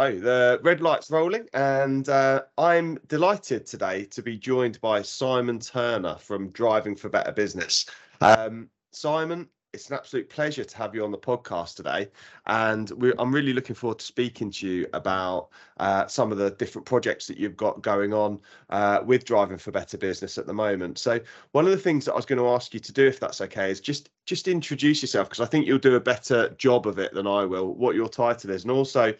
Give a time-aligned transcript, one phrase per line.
[0.00, 5.58] So the red light's rolling, and uh, I'm delighted today to be joined by Simon
[5.58, 7.84] Turner from Driving for Better Business.
[8.22, 12.08] Um, Simon, it's an absolute pleasure to have you on the podcast today,
[12.46, 16.86] and I'm really looking forward to speaking to you about uh, some of the different
[16.86, 20.96] projects that you've got going on uh, with Driving for Better Business at the moment.
[20.96, 21.20] So
[21.52, 23.42] one of the things that I was going to ask you to do, if that's
[23.42, 26.98] okay, is just just introduce yourself because I think you'll do a better job of
[26.98, 27.74] it than I will.
[27.74, 29.12] What your title is, and also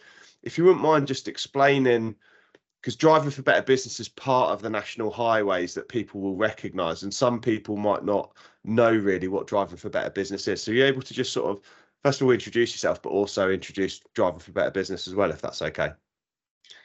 [0.43, 2.15] if you wouldn't mind just explaining
[2.81, 7.03] because driving for better business is part of the national highways that people will recognize
[7.03, 10.63] and some people might not know really what driving for better business is.
[10.63, 11.61] So you're able to just sort of
[12.03, 15.41] first of all introduce yourself but also introduce driving for better business as well if
[15.41, 15.91] that's okay?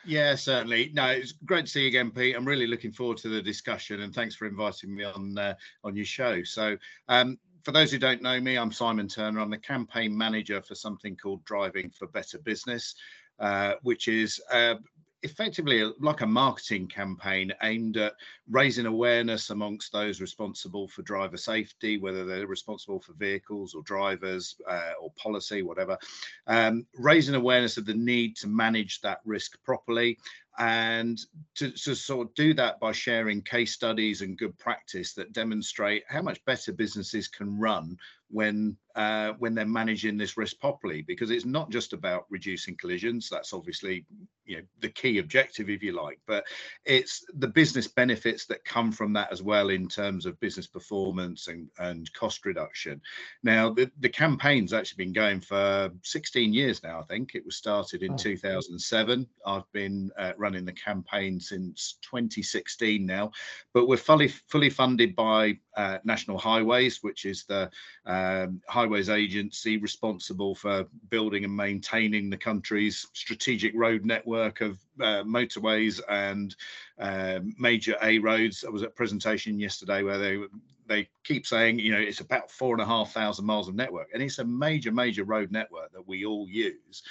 [0.05, 0.91] Yeah certainly.
[0.93, 2.37] No it's great to see you again pete.
[2.37, 5.97] I'm really looking forward to the discussion and thanks for inviting me on uh, on
[5.97, 6.43] your show.
[6.45, 6.77] So
[7.09, 9.41] um, for those who don't know me, I'm Simon Turner.
[9.41, 12.95] I'm the campaign manager for something called Driving for Better Business.
[13.39, 14.77] Uh, which is uh,
[15.23, 18.15] effectively like a marketing campaign aimed at
[18.49, 24.57] raising awareness amongst those responsible for driver safety, whether they're responsible for vehicles or drivers
[24.71, 25.99] uh, or policy, whatever,
[26.47, 30.17] um, raising awareness of the need to manage that risk properly
[30.59, 31.21] and
[31.57, 36.05] to, to, sort of do that by sharing case studies and good practice that demonstrate
[36.09, 37.97] how much better businesses can run
[38.31, 41.03] when uh, when they're managing this risk properly.
[41.03, 44.05] Because it's not just about reducing collisions that's obviously
[44.45, 46.45] you know the key objective if you like but
[46.85, 51.49] it's the business benefits that come from that as well in terms of business performance
[51.49, 53.01] and, and cost reduction.
[53.43, 57.35] Now the, the campaign's actually been going for 16 years now i think.
[57.35, 58.17] It was started in oh.
[58.17, 63.29] 2007 i've been uh, running the campaign since 2016 now
[63.75, 67.69] but we're fully fully funded by uh, national highways which is the
[68.07, 75.25] um, highways agency responsible for building and maintaining the country's strategic road network of uh,
[75.25, 76.55] motorways and
[77.01, 78.65] uh, major A roads.
[78.65, 80.39] I was at a presentation yesterday where they
[80.87, 84.09] they keep saying, you know, it's about four and a half thousand miles of network,
[84.15, 87.03] and it's a major, major road network that we all use.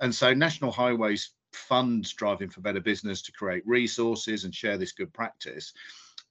[0.00, 4.92] And so, National Highways funds Driving for Better Business to create resources and share this
[4.92, 5.72] good practice,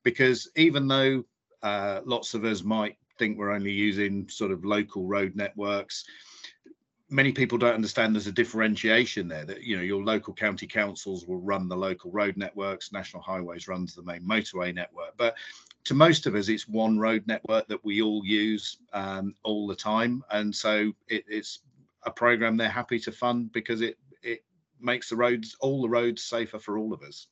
[0.03, 1.23] because even though
[1.63, 6.05] uh, lots of us might think we're only using sort of local road networks
[7.09, 11.25] many people don't understand there's a differentiation there that you know your local county councils
[11.25, 15.13] will run the local road networks national highways runs the main motorway network.
[15.17, 15.35] But
[15.85, 19.75] to most of us it's one road network that we all use um, all the
[19.75, 20.23] time.
[20.31, 21.59] And so it, it's
[22.03, 24.43] a program they're happy to fund because it it
[24.79, 27.27] makes the roads all the roads safer for all of us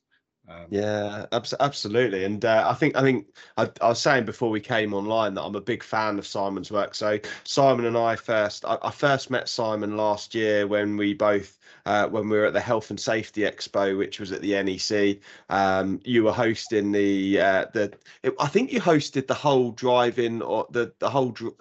[0.48, 3.26] um, yeah, absolutely, and uh, I think I think
[3.56, 6.70] I, I, was saying before we came online that I'm a big fan of Simon's
[6.70, 6.94] work.
[6.94, 11.58] So Simon and I first, I, I first met Simon last year when we both
[11.84, 15.18] uh, when we were at the Health and Safety Expo, which was at the NEC.
[15.50, 17.92] Um, you were hosting the uh, the
[18.22, 21.56] it, I think you hosted the whole driving or the the whole dr-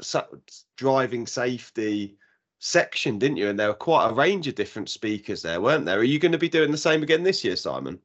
[0.78, 2.18] driving safety
[2.65, 3.47] section, didn't you?
[3.47, 5.99] And there were quite a range of different speakers there, weren't there?
[5.99, 7.99] Are you going to be doing the same again this year, Simon?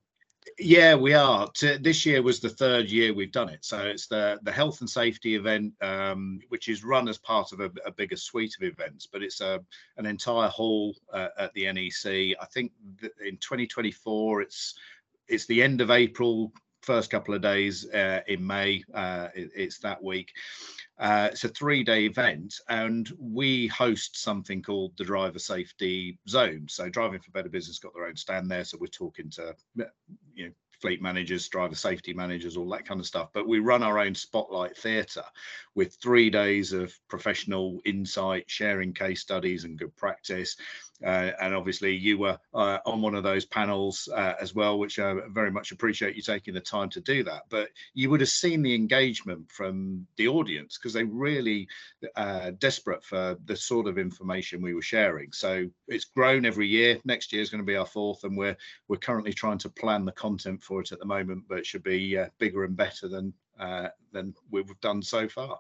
[0.59, 1.49] Yeah, we are.
[1.81, 3.65] this year was the third year we've done it.
[3.65, 7.61] So it's the the health and safety event, um, which is run as part of
[7.61, 9.61] a, a, bigger suite of events, but it's a
[9.97, 12.37] an entire hall uh, at the NEC.
[12.41, 12.73] I think
[13.25, 14.75] in 2024, it's
[15.29, 18.83] it's the end of April, first couple of days uh, in May.
[18.93, 20.33] Uh, it, it's that week.
[21.01, 26.67] Uh, it's a three day event, and we host something called the Driver Safety Zone.
[26.69, 28.65] So, Driving for Better Business got their own stand there.
[28.65, 29.55] So, we're talking to
[30.35, 33.31] you know, fleet managers, driver safety managers, all that kind of stuff.
[33.33, 35.25] But we run our own spotlight theatre
[35.75, 40.57] with three days of professional insight, sharing case studies and good practice.
[41.05, 44.99] Uh, and obviously, you were uh, on one of those panels uh, as well, which
[44.99, 47.43] I very much appreciate you taking the time to do that.
[47.49, 51.69] But you would have seen the engagement from the audience because they really
[52.17, 55.33] uh, desperate for the sort of information we were sharing.
[55.33, 56.99] So it's grown every year.
[57.05, 58.57] Next year is going to be our fourth, and we're
[58.89, 61.83] we're currently trying to plan the content for it at the moment, but it should
[61.83, 65.59] be uh, bigger and better than uh, than we've done so far.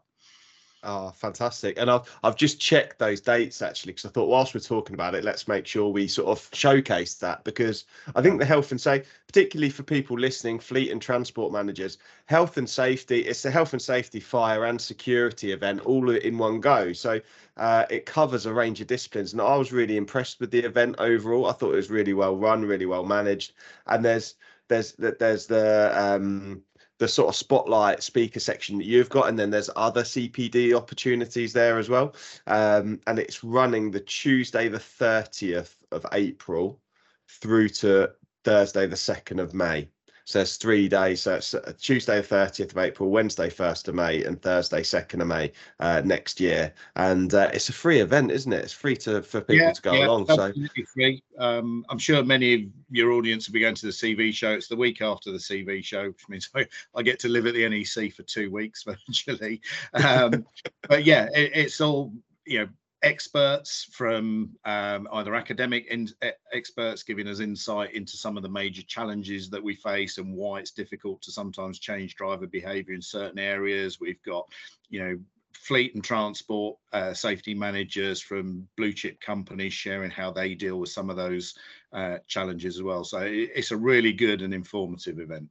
[0.82, 1.78] Oh, fantastic!
[1.78, 5.14] And I've I've just checked those dates actually because I thought whilst we're talking about
[5.14, 7.84] it, let's make sure we sort of showcase that because
[8.16, 12.56] I think the health and safety, particularly for people listening, fleet and transport managers, health
[12.56, 16.94] and safety, it's a health and safety, fire and security event all in one go.
[16.94, 17.20] So
[17.58, 20.96] uh, it covers a range of disciplines, and I was really impressed with the event
[20.98, 21.46] overall.
[21.46, 23.52] I thought it was really well run, really well managed,
[23.86, 24.36] and there's
[24.68, 26.62] there's there's the um,
[27.00, 31.54] the sort of spotlight speaker section that you've got, and then there's other CPD opportunities
[31.54, 32.14] there as well.
[32.46, 36.78] Um, and it's running the Tuesday, the 30th of April
[37.26, 38.10] through to
[38.44, 39.88] Thursday, the 2nd of May.
[40.30, 41.22] So it's three days.
[41.22, 45.20] So it's uh, Tuesday, the 30th of April, Wednesday, 1st of May, and Thursday, 2nd
[45.20, 45.50] of May
[45.80, 46.72] uh, next year.
[46.94, 48.62] And uh, it's a free event, isn't it?
[48.62, 50.26] It's free to for people yeah, to go yeah, along.
[50.28, 50.52] So
[50.94, 51.20] free.
[51.36, 52.60] Um, I'm sure many of
[52.90, 54.52] your audience will be going to the CV show.
[54.52, 57.54] It's the week after the CV show, which means I, I get to live at
[57.54, 59.60] the NEC for two weeks virtually.
[59.94, 60.46] Um,
[60.88, 62.12] but yeah, it, it's all
[62.46, 62.68] you know
[63.02, 66.08] experts from um, either academic in,
[66.52, 70.58] experts giving us insight into some of the major challenges that we face and why
[70.58, 74.00] it's difficult to sometimes change driver behavior in certain areas.
[74.00, 74.46] We've got,
[74.90, 75.18] you know,
[75.54, 80.90] fleet and transport uh, safety managers from blue chip companies sharing how they deal with
[80.90, 81.54] some of those
[81.92, 83.04] uh, challenges as well.
[83.04, 85.48] So it's a really good and informative event.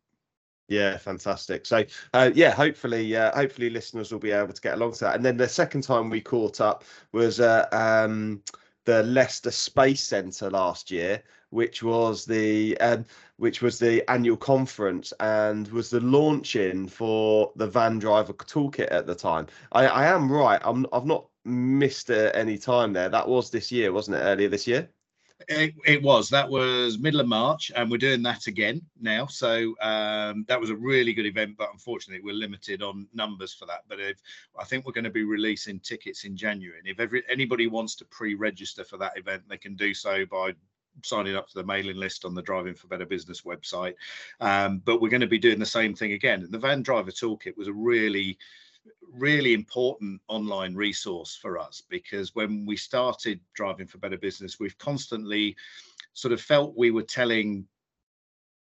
[0.70, 1.66] Yeah, fantastic.
[1.66, 1.84] So,
[2.14, 5.16] uh, yeah, hopefully, uh, hopefully, listeners will be able to get along to that.
[5.16, 8.44] And then the second time we caught up was uh, um,
[8.86, 13.04] the Leicester Space Centre last year, which was the um,
[13.38, 19.08] which was the annual conference and was the launching for the Van Driver Toolkit at
[19.08, 19.48] the time.
[19.72, 20.62] I, I am right.
[20.64, 23.10] I'm I've not missed any time there.
[23.10, 24.22] That was this year, wasn't it?
[24.22, 24.90] Earlier this year.
[25.52, 26.30] It, it, was.
[26.30, 29.26] That was middle of March, and we're doing that again now.
[29.26, 33.66] So um, that was a really good event, but unfortunately, we're limited on numbers for
[33.66, 33.84] that.
[33.88, 34.22] But if,
[34.60, 37.96] I think we're going to be releasing tickets in January, and if every, anybody wants
[37.96, 40.54] to pre-register for that event, they can do so by
[41.04, 43.96] signing up to the mailing list on the Driving for Better Business website.
[44.42, 46.44] Um, but we're going to be doing the same thing again.
[46.44, 48.38] And the Van Driver Toolkit was a really
[49.12, 54.78] really important online resource for us because when we started driving for better business we've
[54.78, 55.56] constantly
[56.14, 57.68] sort of felt we were telling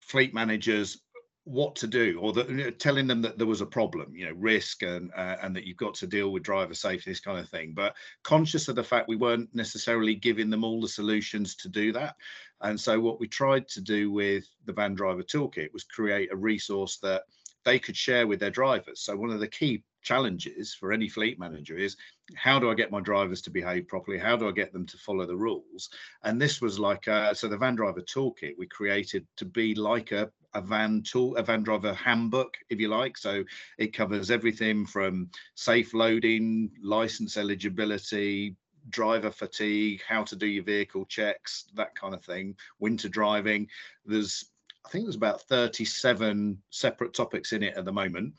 [0.02, 1.02] fleet managers
[1.50, 4.84] what to do or the, telling them that there was a problem you know risk
[4.84, 7.74] and uh, and that you've got to deal with driver safety this kind of thing.
[7.74, 11.92] But conscious of the fact we weren't necessarily giving them all the solutions to do
[11.94, 12.16] that.
[12.62, 16.36] And so what we tried to do with the van driver toolkit was create a
[16.36, 17.24] resource that
[17.66, 19.02] they could share with their drivers.
[19.02, 21.96] So one of the key challenges for any fleet manager is
[22.36, 24.18] how do I get my drivers to behave properly?
[24.18, 25.90] How do I get them to follow the rules?
[26.24, 30.12] And this was like a, so the van driver toolkit we created to be like
[30.12, 33.18] a a van tool, a van driver handbook, if you like.
[33.18, 33.44] So
[33.78, 38.56] it covers everything from safe loading, license eligibility,
[38.90, 43.68] driver fatigue, how to do your vehicle checks, that kind of thing, winter driving.
[44.06, 44.46] There's
[44.86, 48.34] I think there's about 37 separate topics in it at the moment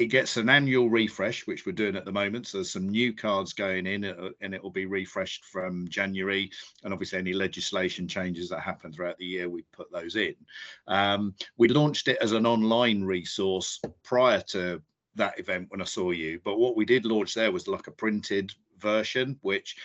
[0.00, 2.46] it gets an annual refresh, which we're doing at the moment.
[2.46, 6.50] So there's some new cards going in, uh, and it will be refreshed from January.
[6.82, 10.34] And obviously, any legislation changes that happen throughout the year, we put those in.
[10.88, 14.80] Um, we launched it as an online resource prior to
[15.16, 16.40] that event when I saw you.
[16.44, 19.76] But what we did launch there was like a printed version, which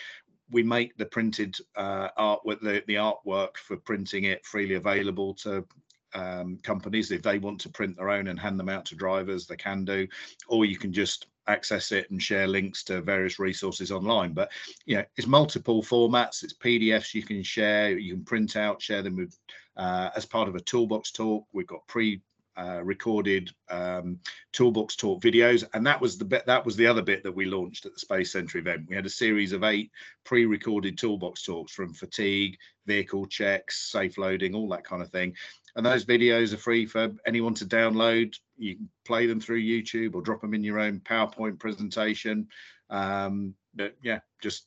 [0.50, 5.66] we make the printed uh, art the, the artwork for printing it freely available to
[6.14, 7.10] um, companies.
[7.10, 9.84] If they want to print their own and hand them out to drivers, they can
[9.84, 10.06] do,
[10.48, 14.32] or you can just access it and share links to various resources online.
[14.32, 14.50] But
[14.84, 16.42] you know, it's multiple formats.
[16.42, 19.38] It's PDFs you can share, you can print out, share them with
[19.76, 21.44] uh, as part of a toolbox talk.
[21.52, 22.20] We've got pre
[22.56, 24.18] uh, recorded um,
[24.52, 27.44] toolbox talk videos and that was the bit that was the other bit that we
[27.44, 29.90] launched at the space center event we had a series of eight
[30.24, 35.34] pre-recorded toolbox talks from fatigue vehicle checks safe loading all that kind of thing
[35.76, 38.34] and those videos are free for anyone to download.
[38.56, 42.48] You can play them through YouTube or drop them in your own PowerPoint presentation.
[42.88, 44.66] Um, but yeah, just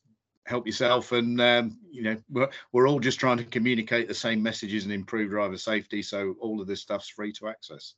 [0.50, 4.42] help yourself and um, you know we're, we're all just trying to communicate the same
[4.42, 7.94] messages and improve driver safety so all of this stuff's free to access.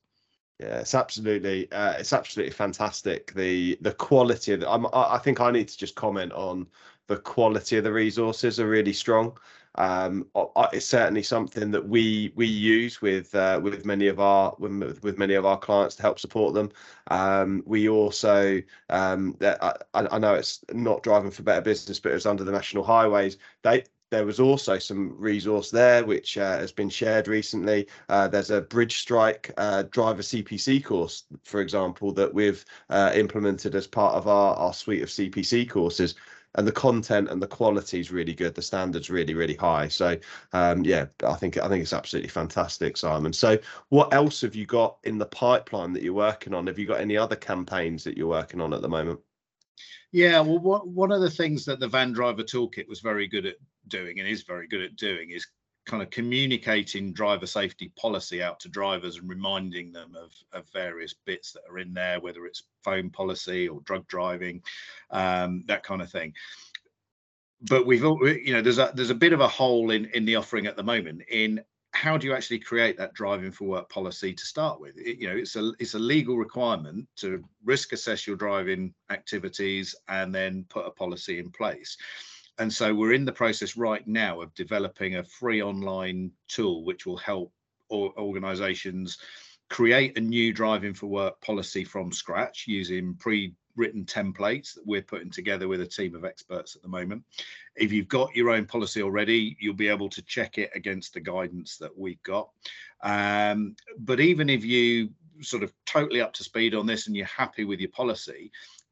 [0.59, 3.33] Yeah it's absolutely uh, it's absolutely fantastic.
[3.33, 6.67] The the quality of the, I'm, i think i need to just comment on
[7.07, 9.37] the quality of the resources are really strong
[9.75, 10.27] um,
[10.73, 15.17] it's certainly something that we we use with uh, with many of our with, with,
[15.17, 16.71] many of our clients to help support them.
[17.09, 22.25] Um, we also um, I, I know it's not driving for better business, but it's
[22.25, 23.37] under the national highways.
[23.63, 27.87] They there was also some resource there which uh, has been shared recently.
[28.09, 33.73] Uh, there's a Bridge Strike uh, driver CPC course, for example, that we've uh, implemented
[33.73, 36.15] as part of our, our suite of CPC courses.
[36.55, 38.55] And the content and the quality is really good.
[38.55, 39.87] The standards really, really high.
[39.87, 40.17] So,
[40.51, 43.31] um, yeah, I think I think it's absolutely fantastic, Simon.
[43.31, 43.57] So,
[43.89, 46.67] what else have you got in the pipeline that you're working on?
[46.67, 49.19] Have you got any other campaigns that you're working on at the moment?
[50.11, 53.45] Yeah, well, what, one of the things that the Van Driver Toolkit was very good
[53.45, 53.55] at
[53.87, 55.47] doing and is very good at doing is
[55.85, 61.13] kind of communicating driver safety policy out to drivers and reminding them of, of various
[61.25, 64.61] bits that are in there, whether it's phone policy or drug driving,
[65.09, 66.33] um, that kind of thing.
[67.63, 70.35] But we've, you know, there's a there's a bit of a hole in in the
[70.35, 71.61] offering at the moment in
[71.93, 75.27] how do you actually create that driving for work policy to start with it, you
[75.27, 80.65] know it's a it's a legal requirement to risk assess your driving activities and then
[80.69, 81.97] put a policy in place
[82.61, 87.07] and so we're in the process right now of developing a free online tool which
[87.07, 87.51] will help
[87.91, 89.17] organizations
[89.67, 95.01] create a new driving for work policy from scratch using pre written templates that we're
[95.01, 97.23] putting together with a team of experts at the moment.
[97.75, 101.21] If you've got your own policy already, you'll be able to check it against the
[101.21, 102.49] guidance that we've got.
[103.01, 105.09] Um, but even if you
[105.41, 108.51] sort of totally up to speed on this and you're happy with your policy,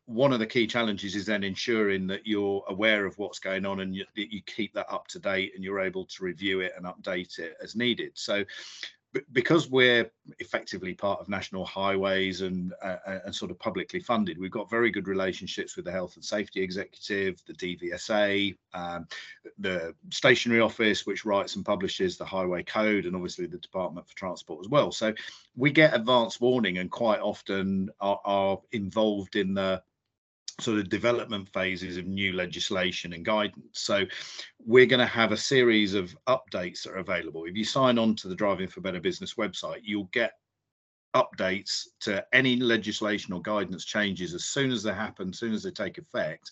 [0.09, 3.81] one of the key challenges is then ensuring that you're aware of what's going on
[3.81, 6.87] and you, you keep that up to date and you're able to review it and
[6.87, 8.11] update it as needed.
[8.15, 8.43] So
[9.31, 14.39] because we're effectively part of national highways and uh, uh, and sort of publicly funded,
[14.39, 19.07] we've got very good relationships with the health and safety executive, the DVSA, um,
[19.59, 24.15] the stationery office, which writes and publishes the highway code, and obviously the Department for
[24.15, 24.91] Transport as well.
[24.91, 25.13] So
[25.55, 29.81] we get advance warning and quite often are, are involved in the
[30.61, 33.63] sort of development phases of new legislation and guidance.
[33.73, 34.05] So
[34.65, 37.45] we're going to have a series of updates that are available.
[37.45, 40.33] If you sign on to the Driving for Better Business website, you'll get
[41.15, 45.63] updates to any legislation or guidance changes as soon as they happen, as soon as
[45.63, 46.51] they take effect.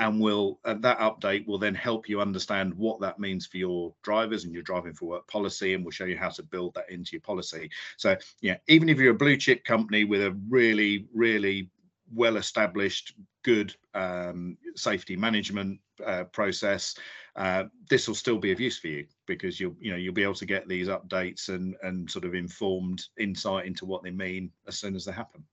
[0.00, 3.92] And will uh, that update will then help you understand what that means for your
[4.04, 6.88] drivers and your driving for work policy, and we'll show you how to build that
[6.88, 7.68] into your policy.
[7.96, 11.68] So, yeah, even if you're a blue chip company with a really, really
[12.12, 16.94] well established, good um, safety management uh, process,
[17.36, 20.22] uh, this will still be of use for you because you'll you know you'll be
[20.22, 24.50] able to get these updates and and sort of informed insight into what they mean
[24.66, 25.44] as soon as they happen.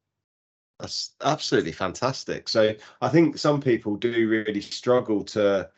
[0.79, 2.49] That's absolutely fantastic.
[2.49, 5.69] So I think some people do really struggle to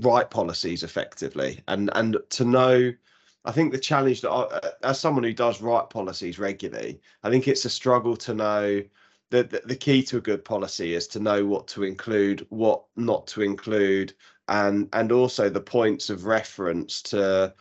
[0.00, 2.92] write policies effectively and and to know
[3.44, 7.48] I think the challenge that I, as someone who does write policies regularly, I think
[7.48, 8.82] it's a struggle to know
[9.32, 12.84] the, the, the key to a good policy is to know what to include, what
[12.96, 14.12] not to include,
[14.48, 17.54] and and also the points of reference to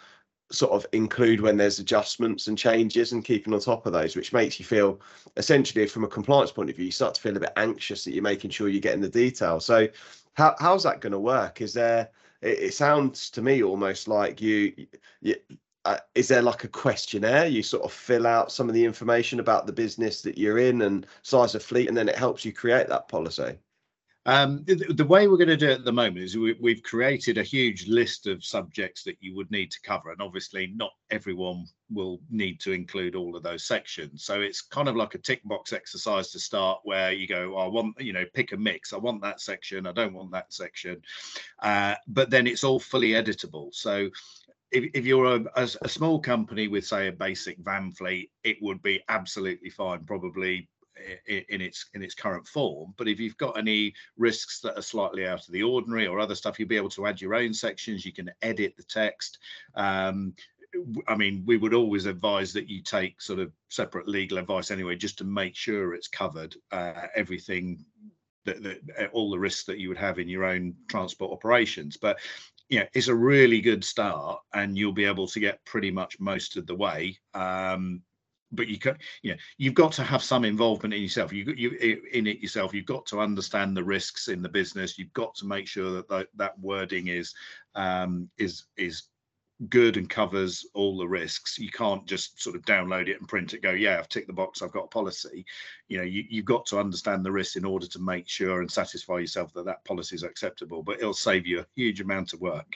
[0.51, 4.33] sort of include when there's adjustments and changes and keeping on top of those, which
[4.33, 4.99] makes you feel
[5.37, 8.11] essentially from a compliance point of view, you start to feel a bit anxious that
[8.11, 9.61] you're making sure you're getting the detail.
[9.61, 9.87] So
[10.33, 11.61] how how's that going to work?
[11.61, 12.09] Is there
[12.41, 14.73] it, it, sounds to me almost like you,
[15.21, 15.35] you
[15.85, 17.47] uh, is there like a questionnaire?
[17.47, 20.83] You sort of fill out some of the information about the business that you're in
[20.83, 23.57] and size of fleet and then it helps you create that policy.
[24.27, 26.83] Um, the, the, way we're going to do it at the moment is we, we've
[26.83, 30.91] created a huge list of subjects that you would need to cover and obviously not
[31.09, 34.23] everyone will need to include all of those sections.
[34.23, 37.61] So it's kind of like a tick box exercise to start where you go oh,
[37.61, 38.93] i want you know pick a mix.
[38.93, 39.87] I want that section.
[39.87, 41.01] I don't want that section.
[41.59, 43.73] Uh, but then it's all fully editable.
[43.73, 44.07] So
[44.71, 48.57] if, if you're a, a, a, small company with say a basic van fleet it
[48.61, 50.67] would be absolutely fine probably
[51.27, 55.27] in, its in its current form but if you've got any risks that are slightly
[55.27, 58.05] out of the ordinary or other stuff you'll be able to add your own sections
[58.05, 59.39] you can edit the text
[59.75, 60.33] um,
[61.07, 64.95] I mean, we would always advise that you take sort of separate legal advice anyway,
[64.95, 66.55] just to make sure it's covered.
[66.71, 67.83] Uh, everything
[68.45, 71.97] that, that, all the risks that you would have in your own transport operations.
[71.97, 72.19] But
[72.71, 76.55] yeah, it's a really good start, and you'll be able to get pretty much most
[76.55, 77.19] of the way.
[77.33, 78.01] Um,
[78.53, 81.33] but you can, you know, you've got to have some involvement in yourself.
[81.33, 82.73] You, you in it yourself.
[82.73, 84.97] You've got to understand the risks in the business.
[84.97, 87.33] You've got to make sure that that, that wording is
[87.75, 89.03] um, is is
[89.69, 91.59] good and covers all the risks.
[91.59, 94.33] You can't just sort of download it and print it, go, yeah, I've ticked the
[94.33, 95.45] box, I've got a policy.
[95.87, 98.71] You know, you, you've got to understand the risks in order to make sure and
[98.71, 102.41] satisfy yourself that that policy is acceptable, but it'll save you a huge amount of
[102.41, 102.73] work.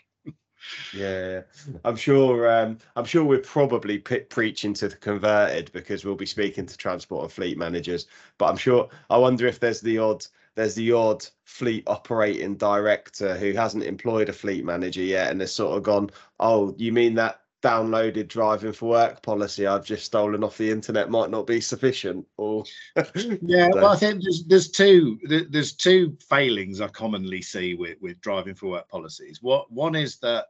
[0.94, 1.42] yeah,
[1.84, 2.50] I'm sure.
[2.50, 7.24] Um, I'm sure we're probably preaching to the converted because we'll be speaking to transport
[7.24, 8.08] and fleet managers.
[8.38, 8.90] But I'm sure.
[9.10, 10.26] I wonder if there's the odd
[10.56, 15.54] there's the odd fleet operating director who hasn't employed a fleet manager yet and has
[15.54, 16.10] sort of gone,
[16.40, 21.10] oh, you mean that downloaded driving for work policy I've just stolen off the internet
[21.10, 22.26] might not be sufficient?
[22.38, 22.64] Or
[23.42, 25.18] yeah well I think there's there's two
[25.50, 29.40] there's two failings I commonly see with with driving for work policies.
[29.42, 30.46] What one is that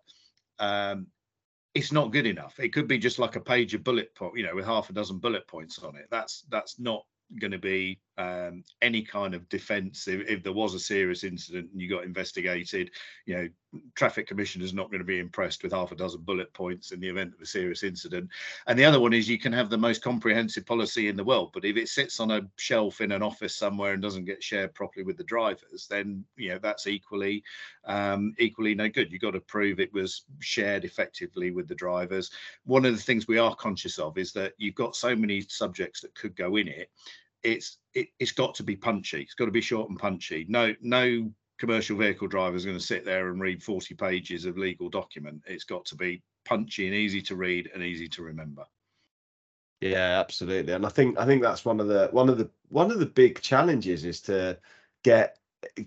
[0.60, 1.08] um,
[1.74, 2.60] it's not good enough.
[2.60, 4.94] It could be just like a page of bullet point you know with half a
[4.94, 6.08] dozen bullet points on it.
[6.12, 7.06] That's that's not
[7.40, 11.70] going to be um, any kind of defence if, if, there was a serious incident
[11.72, 12.92] and you got investigated.
[13.26, 13.50] You know,
[13.94, 17.02] traffic commissioner is not going to be impressed with half a dozen bullet points in
[17.02, 18.30] the event of a serious incident.
[18.68, 21.52] And the other one is you can have the most comprehensive policy in the world,
[21.54, 24.74] but if it sits on a shelf in an office somewhere and doesn't get shared
[24.74, 27.44] properly with the drivers, then you know that's equally
[27.86, 29.12] um, equally no good.
[29.12, 32.32] You've got to prove it was shared effectively with the drivers.
[32.66, 36.00] One of the things we are conscious of is that you've got so many subjects
[36.02, 36.90] that could go in it
[37.46, 39.22] it's it, has got to be punchy.
[39.22, 40.46] It's got to be short and punchy.
[40.50, 44.58] No no commercial vehicle driver is going to sit there and read 40 pages of
[44.58, 45.42] legal document.
[45.48, 48.66] It's got to be punchy and easy to read and easy to remember.
[49.80, 50.74] Yeah, absolutely.
[50.74, 53.06] And I think I think that's one of the one of the one of the
[53.06, 54.58] big challenges is to
[55.04, 55.38] get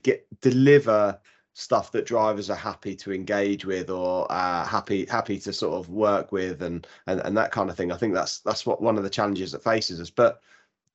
[0.02, 1.18] get deliver
[1.54, 5.90] stuff that drivers are happy to engage with or uh, happy happy to sort of
[5.90, 7.90] work with and, and and that kind of thing.
[7.90, 10.10] I think that's that's what one of the challenges that faces us.
[10.10, 10.40] But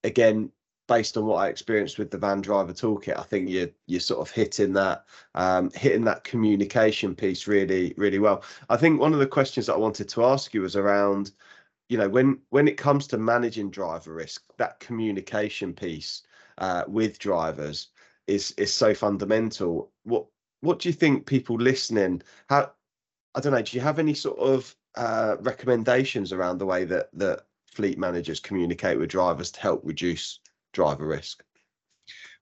[0.03, 0.51] again,
[0.87, 4.27] based on what I experienced with the van driver toolkit, I think you're you're sort
[4.27, 5.05] of hitting that
[5.35, 8.43] um, hitting that communication piece really really well.
[8.69, 11.31] I think one of the questions that I wanted to ask you was around,
[11.89, 16.23] you know, when when it comes to managing driver risk, that communication piece
[16.57, 17.89] uh, with drivers
[18.27, 19.91] is is so fundamental.
[20.03, 20.25] What
[20.61, 22.21] what do you think people listening?
[22.49, 22.71] How
[23.35, 23.61] I don't know.
[23.61, 28.39] Do you have any sort of uh, recommendations around the way that that fleet managers
[28.39, 30.39] communicate with drivers to help reduce
[30.73, 31.43] driver risk?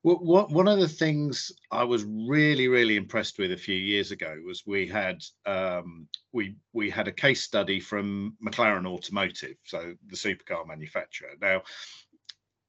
[0.03, 4.09] Well, what, one of the things I was really, really impressed with a few years
[4.09, 9.93] ago was we had um, we we had a case study from McLaren Automotive, so
[10.07, 11.29] the supercar manufacturer.
[11.39, 11.61] Now,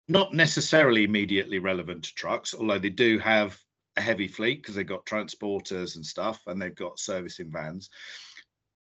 [0.09, 3.59] not necessarily immediately relevant to trucks, although they do have
[3.97, 7.89] a heavy fleet because they've got transporters and stuff, and they've got servicing vans.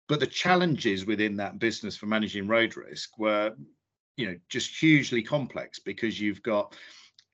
[0.08, 3.54] But the challenges within that business for managing road risk were,
[4.16, 6.76] you know, just hugely complex because you've got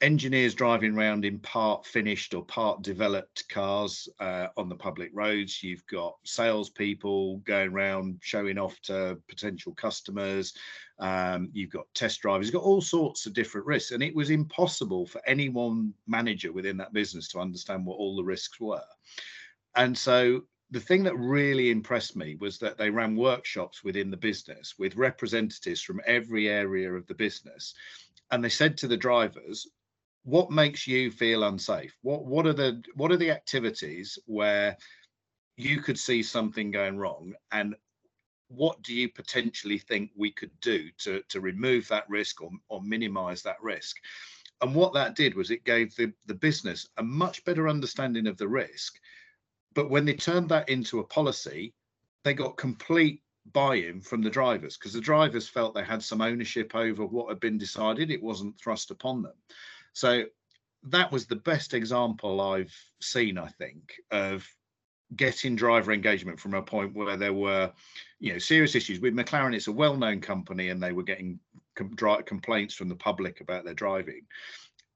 [0.01, 5.63] engineers driving around in part finished or part developed cars uh, on the public roads.
[5.63, 10.55] You've got salespeople going around showing off to potential customers.
[10.99, 12.47] Um, you've got test drivers.
[12.47, 16.53] You've got all sorts of different risks, and it was impossible for any one manager
[16.53, 18.83] within that business to understand what all the risks were.
[19.77, 24.17] And so the thing that really impressed me was that they ran workshops within the
[24.17, 27.75] business with representatives from every area of the business.
[28.31, 29.67] And they said to the drivers
[30.25, 31.97] what makes you feel unsafe?
[32.03, 34.77] What what are the what are the activities where
[35.57, 37.35] you could see something going wrong?
[37.53, 37.75] And
[38.49, 42.83] what do you potentially think we could do to to remove that risk or, or
[42.83, 43.97] minimize that risk?
[44.61, 48.37] And what that did was it gave the, the business a much better understanding of
[48.37, 49.01] the risk
[49.75, 51.75] but when they turned that into a policy,
[52.25, 56.75] they got complete buy-in from the drivers because the drivers felt they had some ownership
[56.75, 58.11] over what had been decided.
[58.11, 59.35] It wasn't thrust upon them.
[59.93, 60.25] So
[60.85, 64.47] that was the best example I've seen, I think, of
[65.17, 67.73] getting driver engagement from a point where there were,
[68.21, 69.55] you know, serious issues with McLaren.
[69.55, 71.41] It's a well-known company, and they were getting
[71.75, 74.23] com- complaints from the public about their driving,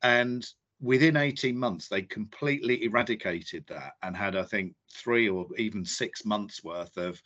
[0.03, 0.47] and
[0.85, 6.25] within 18 months they completely eradicated that and had i think three or even six
[6.25, 7.21] months worth of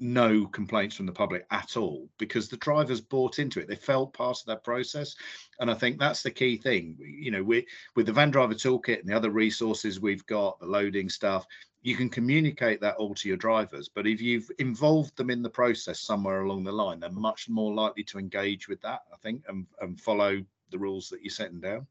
[0.00, 3.68] no complaints from the public at all because the drivers bought into it.
[3.68, 5.14] They felt part of that process.
[5.60, 6.96] And i think that's the key thing.
[6.98, 10.66] You know we, with the van driver toolkit and the other resources we've got the
[10.66, 11.46] loading stuff
[11.82, 13.88] you can communicate that all to your drivers.
[13.88, 17.74] But if you've involved them in the process somewhere along the line they're much more
[17.74, 21.60] likely to engage with that i think and, and follow the rules that you're setting
[21.60, 21.86] down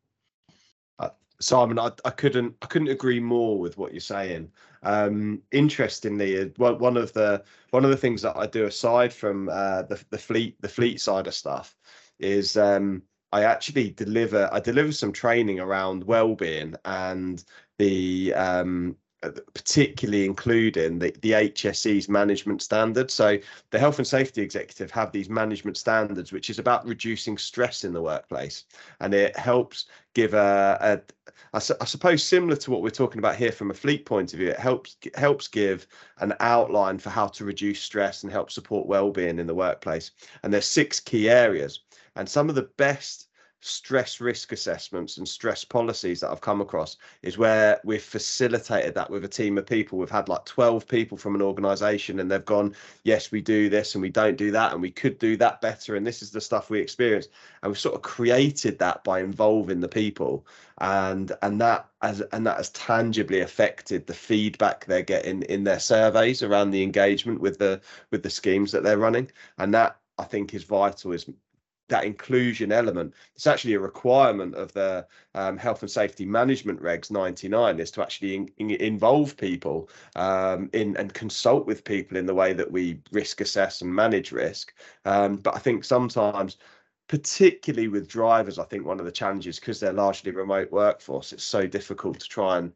[1.42, 4.52] Simon, I, I couldn't I couldn't agree more with what you're saying.
[4.84, 9.50] Um, interestingly, uh, one, of the one of the things that I do aside from
[9.50, 11.76] uh, the the fleet the fleet side of stuff
[12.20, 17.44] is um, I actually deliver I deliver some training around well-being and
[17.78, 23.14] the um, uh, Uh, particularly including the, the HSE's management standards.
[23.14, 23.38] So
[23.70, 27.92] the health and safety executive have these management standards, which is about reducing stress in
[27.92, 28.64] the workplace,
[29.02, 33.20] and it helps give a, a I, su- I suppose similar to what we're talking
[33.20, 34.52] about here from a fleet point of view.
[34.52, 35.86] It helps helps give
[36.20, 40.12] an outline for how to reduce stress and help support well-being in the workplace.
[40.44, 41.82] And there's six key areas,
[42.16, 43.29] and some of the best
[43.62, 49.10] stress risk assessments and stress policies that I've come across is where we've facilitated that
[49.10, 50.00] with a team of people.
[50.00, 53.96] We've had like 12 people from an organization and they've gone, yes, we do this
[53.96, 55.96] and we don't do that and we could do that better.
[55.96, 57.28] And this is the stuff we experience.
[57.62, 60.46] And we've sort of created that by involving the people
[60.82, 65.80] and and that as and that has tangibly affected the feedback they're getting in their
[65.80, 69.30] surveys around the engagement with the with the schemes that they're running.
[69.58, 71.30] And that I think is vital is
[71.90, 73.14] that inclusion element.
[73.36, 78.02] It's actually a requirement of the um, health and safety management regs 99 is to
[78.02, 82.72] actually in, in, involve people um, in and consult with people in the way that
[82.72, 84.74] we risk assess and manage risk.
[85.06, 86.58] Um, but I think sometimes
[87.08, 91.44] particularly with drivers, I think one of the challenges because they're largely remote workforce, it's
[91.44, 92.72] so difficult to try and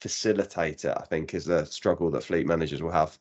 [0.00, 0.94] facilitate it.
[0.96, 3.18] I think is the struggle that fleet managers will have.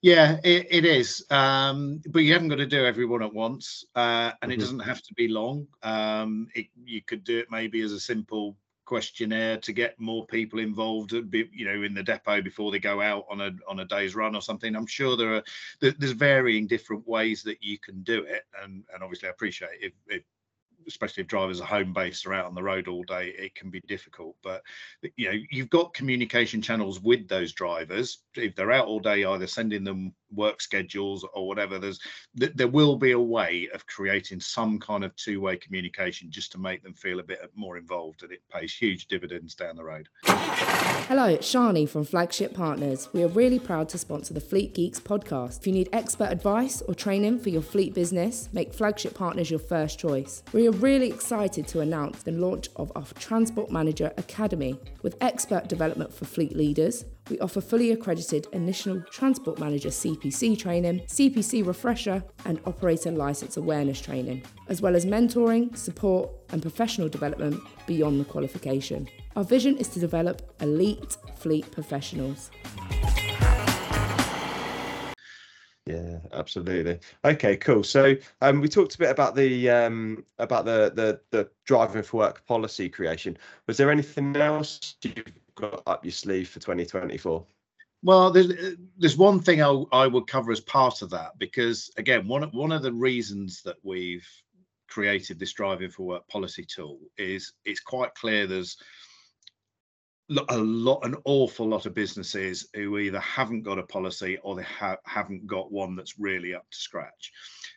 [0.00, 1.24] Yeah, it, it is.
[1.30, 4.52] Um, but you haven't got to do everyone at once, uh, and mm-hmm.
[4.52, 5.66] it doesn't have to be long.
[5.82, 8.56] Um, it, you could do it maybe as a simple
[8.88, 13.26] questionnaire to get more people involved you know in the depot before they go out
[13.30, 15.42] on a on a day's run or something i'm sure there are
[15.78, 19.92] there's varying different ways that you can do it and and obviously i appreciate if,
[20.06, 20.22] if
[20.88, 23.70] especially if drivers are home based or out on the road all day, it can
[23.70, 24.36] be difficult.
[24.42, 24.62] But
[25.16, 28.18] you know, you've got communication channels with those drivers.
[28.34, 32.00] If they're out all day, either sending them work schedules or whatever, there's
[32.34, 36.58] there will be a way of creating some kind of two way communication just to
[36.58, 40.08] make them feel a bit more involved, and it pays huge dividends down the road.
[40.24, 43.08] Hello, it's Shani from Flagship Partners.
[43.12, 45.60] We are really proud to sponsor the Fleet Geeks podcast.
[45.60, 49.60] If you need expert advice or training for your fleet business, make Flagship Partners your
[49.60, 50.42] first choice.
[50.52, 55.68] We are really excited to announce the launch of our Transport Manager Academy with expert
[55.68, 57.04] development for fleet leaders.
[57.30, 64.00] We offer fully accredited initial Transport Manager CPC training, CPC refresher, and operator license awareness
[64.00, 69.08] training, as well as mentoring, support, and professional development beyond the qualification.
[69.36, 72.50] Our vision is to develop elite fleet professionals.
[75.88, 77.00] Yeah, absolutely.
[77.24, 77.82] Okay, cool.
[77.82, 82.18] So um, we talked a bit about the um, about the, the the driving for
[82.18, 83.38] work policy creation.
[83.66, 87.42] Was there anything else you've got up your sleeve for 2024?
[88.02, 92.28] Well, there's there's one thing I, I would cover as part of that because again,
[92.28, 94.28] one one of the reasons that we've
[94.88, 98.76] created this driving for work policy tool is it's quite clear there's
[100.48, 104.62] a lot an awful lot of businesses who either haven't got a policy or they
[104.62, 107.32] ha- haven't got one that's really up to scratch.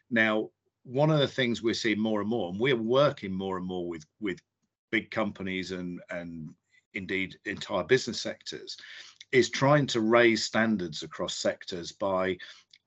[0.10, 0.50] Now
[0.84, 3.88] one of the things we're seeing more and more and we're working more and more
[3.88, 4.40] with with
[4.92, 6.50] big companies and and
[6.94, 8.76] indeed entire business sectors
[9.32, 12.38] is trying to raise standards across sectors by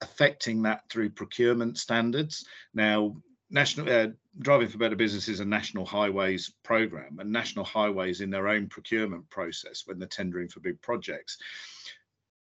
[0.01, 2.45] affecting that through procurement standards.
[2.75, 3.15] Now
[3.55, 4.07] national uh,
[4.39, 8.67] driving for better business is a national highways program and national highways in their own
[8.67, 11.37] procurement process when they're tendering for big projects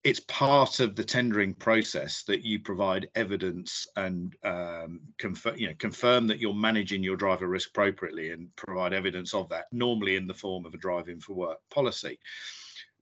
[0.07, 5.75] it's part of the tendering process that you provide evidence and um, confirm, you know,
[5.81, 10.29] confirm that you're managing your driver risk appropriately and provide evidence of that, normally in
[10.29, 12.21] the form of a driving for work policy.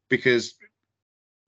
[0.08, 0.54] Because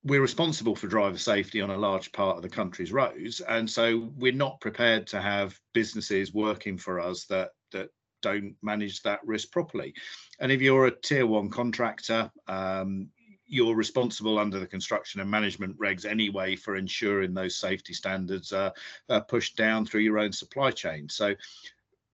[0.07, 4.11] we're responsible for driver safety on a large part of the country's roads and so
[4.17, 7.91] we're not prepared to have businesses working for us that that
[8.23, 9.95] don't manage that risk properly.
[10.41, 13.09] And if you're a tier one contractor um,
[13.47, 18.73] you're responsible under the construction and management regs anyway for ensuring those safety standards are,
[19.09, 21.09] are pushed down through your own supply chain.
[21.09, 21.35] So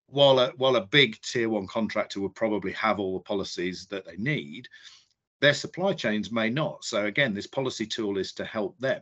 [0.08, 4.06] while a, while a big tier one contractor would probably have all the policies that
[4.06, 4.70] they need
[5.40, 6.84] their supply chains may not.
[6.84, 9.02] So again, this policy tool is to help them.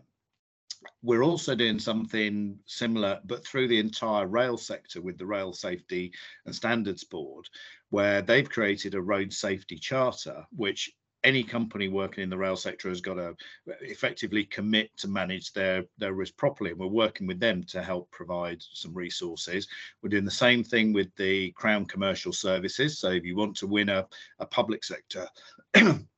[1.01, 6.13] We're also doing something similar, but through the entire rail sector with the Rail Safety
[6.45, 7.47] and Standards Board,
[7.89, 10.91] where they've created a road safety charter, which
[11.23, 13.35] any company working in the rail sector has got to
[13.81, 18.09] effectively commit to manage their their risk properly and we're working with them to help
[18.11, 19.67] provide some resources
[20.01, 23.65] we're doing the same thing with the crown commercial services so if you want to
[23.65, 24.05] win a,
[24.37, 25.27] a public sector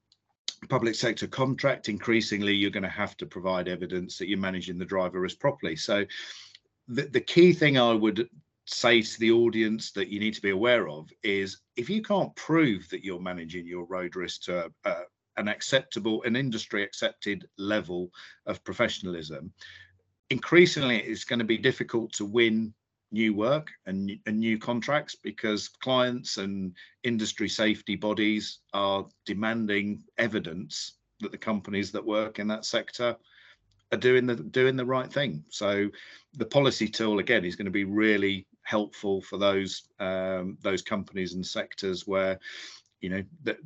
[0.69, 4.85] public sector contract, increasingly you're going to have to provide evidence that you're managing the
[4.85, 5.75] driver risk properly.
[5.75, 6.05] So
[6.87, 8.29] the, the key thing I would
[8.65, 12.35] say to the audience that you need to be aware of is if you can't
[12.35, 15.03] prove that you're managing your road risk to uh,
[15.37, 18.09] an acceptable, an industry accepted level
[18.45, 19.53] of professionalism,
[20.29, 22.73] increasingly it's going to be difficult to win
[23.11, 30.97] new work and, and new contracts because clients and industry safety bodies are demanding evidence
[31.19, 33.15] that the companies that work in that sector
[33.91, 35.43] are doing the doing the right thing.
[35.49, 35.89] So
[36.33, 41.33] the policy tool again is going to be really helpful for those um, those companies
[41.33, 42.37] and sectors where
[42.99, 43.57] you know that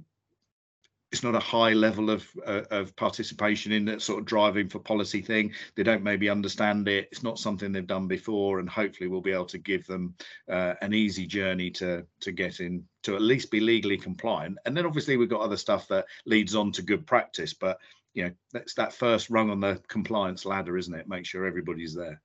[1.11, 4.79] it's not a high level of uh, of participation in that sort of driving for
[4.79, 5.53] policy thing.
[5.75, 7.09] They don't maybe understand it.
[7.11, 10.15] It's not something they've done before, and hopefully we'll be able to give them
[10.49, 14.57] uh, an easy journey to to get in to at least be legally compliant.
[14.65, 17.53] And then obviously we've got other stuff that leads on to good practice.
[17.53, 17.79] But
[18.13, 21.09] you know that's that first rung on the compliance ladder, isn't it?
[21.09, 22.21] Make sure everybody's there.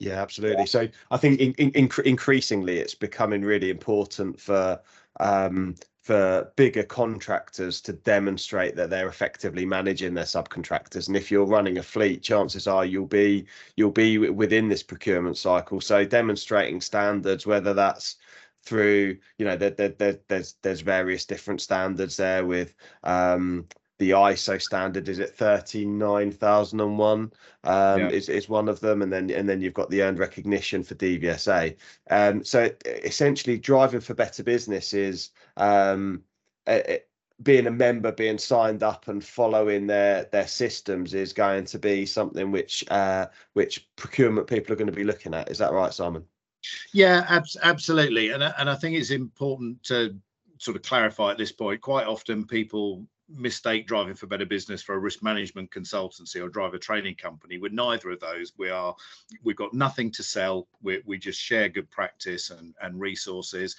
[0.00, 0.66] Yeah, absolutely.
[0.66, 4.80] So I think in, in, increasingly it's becoming really important for
[5.20, 11.08] um, for bigger contractors to demonstrate that they're effectively managing their subcontractors.
[11.08, 15.38] And if you're running a fleet chances are you'll be you'll be within this procurement
[15.38, 15.80] cycle.
[15.80, 18.16] So demonstrating standards whether that's
[18.64, 23.66] through you know there, there, there's there's various different standards there with um
[23.98, 27.30] the ISO standard is it 39001 um,
[28.00, 28.08] yeah.
[28.08, 30.94] is, is one of them and then and then you've got the earned recognition for
[30.96, 31.76] DVSA
[32.10, 36.22] um, so it, essentially driving for better business is um,
[36.66, 37.08] it,
[37.42, 42.06] being a member being signed up and following their their systems is going to be
[42.06, 45.50] something which uh, which procurement people are going to be looking at.
[45.50, 46.24] Is that right Simon?
[46.92, 48.30] Yeah ab- absolutely.
[48.30, 50.16] And, and I think it's important to
[50.58, 54.94] sort of clarify at this point quite often people mistake driving for better business for
[54.94, 57.58] a risk management consultancy or driver training company.
[57.58, 58.52] We're neither of those.
[58.56, 58.94] We are
[59.42, 60.68] we've got nothing to sell.
[60.82, 63.76] We, we just share good practice and, and resources.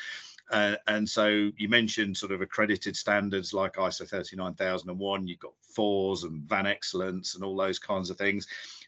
[0.51, 6.23] Uh, and so you mentioned sort of accredited standards like ISO 39001, you've got FORS
[6.23, 8.47] and Van Excellence and all those kinds of things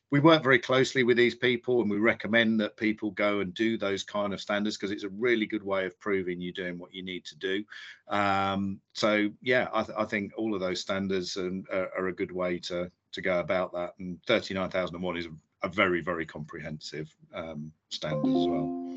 [0.10, 3.78] we work very closely with these people and we recommend that people go and do
[3.78, 6.94] those kind of standards because it's a really good way of proving you're doing what
[6.94, 7.64] you need to do.
[8.08, 12.16] Um, so yeah I, th- I, think all of those standards and, uh, are a
[12.16, 13.94] good way to to go about that.
[14.00, 18.88] And 39001 is a, a very very comprehensive um, standard as well.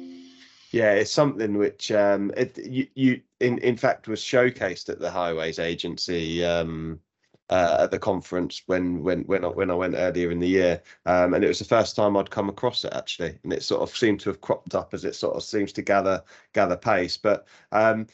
[0.73, 5.11] Yeah, it's something which um, it, you, you in in fact was showcased at the
[5.11, 7.01] Highways Agency um,
[7.50, 10.82] uh, at the conference when when when I, when I went earlier in the year,
[11.06, 13.82] um, and it was the first time I'd come across it actually, and it sort
[13.82, 16.22] of seemed to have cropped up as it sort of seems to gather
[16.54, 17.16] gather pace.
[17.16, 18.06] But um,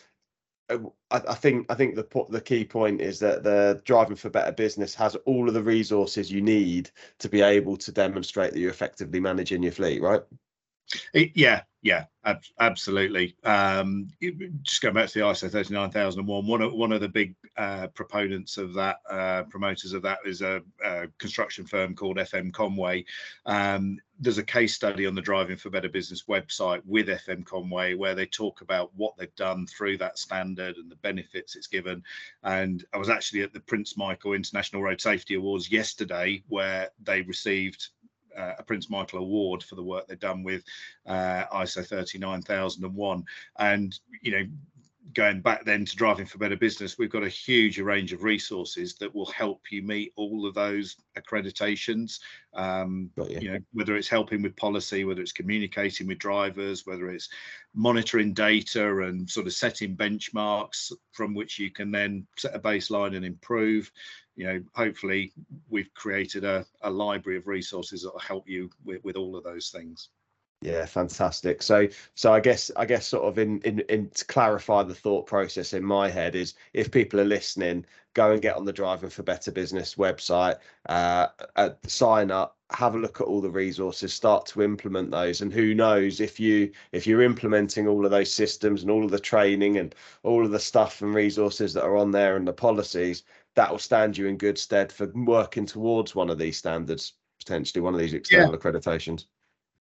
[0.71, 0.79] I,
[1.11, 4.95] I, think I think the the key point is that the driving for better business
[4.95, 9.21] has all of the resources you need to be able to demonstrate that you're effectively
[9.21, 10.23] managing your fleet, right?
[11.13, 13.37] It, yeah, yeah, ab- absolutely.
[13.45, 14.09] Um,
[14.63, 18.57] just going back to the ISO 39001, one of one of the big uh, proponents
[18.59, 23.05] of that, uh, promoters of that, is a, a, construction firm called FM Conway.
[23.47, 27.95] Um, there's a case study on the Driving for Better Business website with FM Conway
[27.95, 32.03] where they talk about what they've done through that standard and the benefits it's given.
[32.43, 37.23] And I was actually at the Prince Michael International Road Safety Awards yesterday, where they
[37.23, 37.91] received
[38.37, 40.65] uh, a Prince Michael Award for the work they've done with
[41.07, 43.25] uh, ISO 39001.
[43.59, 44.47] And, you know,
[45.15, 48.97] going back then to driving for better business we've got a huge range of resources
[48.97, 52.19] that will help you meet all of those accreditations
[52.55, 53.39] um, you.
[53.41, 57.29] you know whether it's helping with policy whether it's communicating with drivers whether it's
[57.75, 63.17] monitoring data and sort of setting benchmarks from which you can then set a baseline
[63.17, 63.91] and improve
[64.37, 65.33] you know hopefully
[65.69, 69.45] we've created a, a library of resources that will help you with, with all of
[69.45, 70.11] those things.
[70.63, 71.63] Yeah fantastic.
[71.63, 75.27] So so i guess i guess sort of in, in in to clarify the thought
[75.27, 79.11] process in my head is if people are listening go and get on the driving
[79.11, 80.57] for better business website
[80.89, 85.41] uh, uh, sign up have a look at all the resources start to implement those.
[85.41, 89.11] And who knows if you if you're implementing all of those systems and all of
[89.11, 89.95] the training and
[90.25, 93.23] all of the stuff and resources that are on there and the policies
[93.57, 97.81] that will stand you in good stead for working towards one of these standards, potentially
[97.81, 98.57] one of these external yeah.
[98.57, 99.25] accreditations.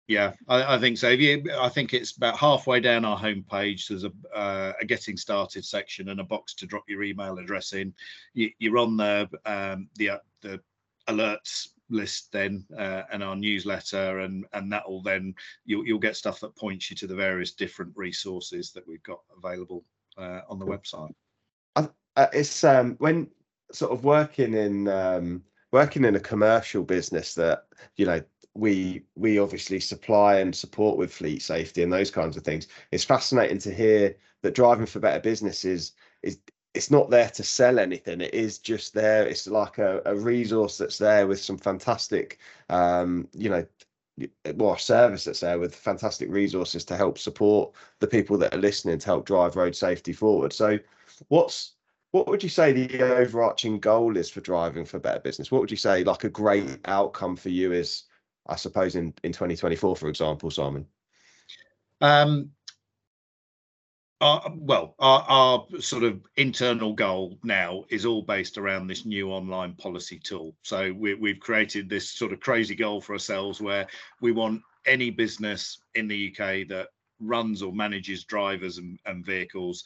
[0.08, 1.08] Yeah, I, I, think so.
[1.08, 3.88] You, I think it's about halfway down our homepage.
[3.88, 7.72] There's a, uh, a, getting started section and a box to drop your email address
[7.72, 7.94] in.
[8.34, 10.60] You, are on the um, the uh, the
[11.08, 15.34] alerts list then uh, and our newsletter and and that will then
[15.66, 19.20] you'll, you'll get stuff that points you to the various different resources that we've got
[19.36, 19.84] available
[20.18, 21.12] uh, on the website.
[21.76, 23.28] Uh, it's um, when
[23.72, 27.64] sort of working in um, working in a commercial business that
[27.96, 28.22] you know
[28.54, 32.68] we we obviously supply and support with fleet safety and those kinds of things.
[32.90, 36.38] It's fascinating to hear that driving for better business is is
[36.74, 38.20] it's not there to sell anything.
[38.20, 39.26] It is just there.
[39.26, 42.38] It's like a, a resource that's there with some fantastic,
[42.70, 43.66] um, you know,
[44.54, 48.98] well, service that's there with fantastic resources to help support the people that are listening
[48.98, 50.52] to help drive road safety forward.
[50.52, 50.78] So,
[51.28, 51.71] what's
[52.12, 55.50] what would you say the overarching goal is for driving for better business?
[55.50, 58.04] What would you say like a great outcome for you is,
[58.46, 60.86] I suppose, in, in 2024, for example, Simon?
[62.02, 62.50] Um,
[64.20, 69.30] our, well, our, our, sort of internal goal now is all based around this new
[69.30, 70.54] online policy tool.
[70.62, 73.86] So we, have created this sort of crazy goal for ourselves where
[74.20, 76.88] we want any business in the UK that
[77.20, 79.84] runs or manages drivers and, and vehicles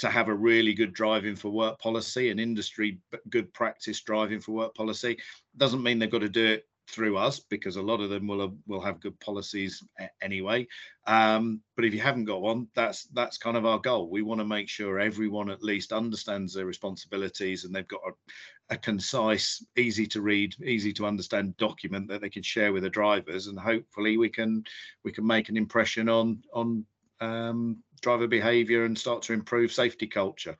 [0.00, 4.52] to have a really good driving for work policy, and industry good practice driving for
[4.52, 5.18] work policy.
[5.56, 8.40] Doesn't mean they've got to do it through us because a lot of them will
[8.40, 9.84] have, will have good policies
[10.22, 10.66] anyway.
[11.06, 14.08] Um, but if you haven't got one, that's that's kind of our goal.
[14.10, 18.74] We want to make sure everyone at least understands their responsibilities and they've got a,
[18.74, 22.90] a concise, easy to read, easy to understand document that they can share with the
[22.90, 24.64] drivers, and hopefully we can
[25.04, 26.84] we can make an impression on on
[27.20, 30.56] um, driver behaviour and start to improve safety culture.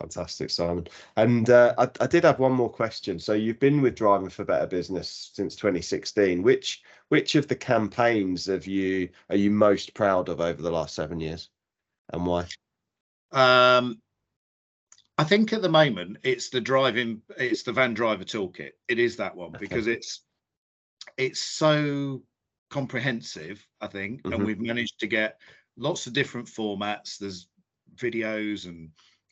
[0.00, 0.88] Fantastic, Simon.
[1.16, 3.20] And uh, I, I, did have one more question.
[3.20, 6.42] So you've been with Driving for Better Business since 2016.
[6.42, 10.96] Which which of the campaigns have you are you most proud of over the last
[10.96, 11.50] seven years,
[12.12, 12.46] and why?
[13.30, 14.02] Um,
[15.18, 18.72] I think at the moment it's the driving, it's the van driver toolkit.
[18.88, 19.58] It is that one okay.
[19.60, 20.22] because it's
[21.16, 22.22] it's so
[22.72, 23.64] comprehensive.
[23.80, 24.32] I think, mm-hmm.
[24.32, 25.38] and we've managed to get
[25.76, 27.18] lots of different formats.
[27.18, 27.46] There's
[27.96, 28.90] videos and